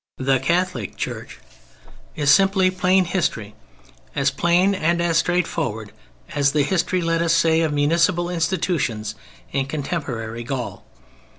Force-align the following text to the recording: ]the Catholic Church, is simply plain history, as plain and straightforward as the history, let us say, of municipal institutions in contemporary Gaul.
]the 0.17 0.39
Catholic 0.39 0.97
Church, 0.97 1.37
is 2.15 2.31
simply 2.31 2.71
plain 2.71 3.05
history, 3.05 3.53
as 4.15 4.31
plain 4.31 4.73
and 4.73 4.99
straightforward 5.15 5.91
as 6.33 6.53
the 6.53 6.63
history, 6.63 7.03
let 7.03 7.21
us 7.21 7.33
say, 7.33 7.61
of 7.61 7.71
municipal 7.71 8.27
institutions 8.27 9.13
in 9.51 9.67
contemporary 9.67 10.43
Gaul. 10.43 10.83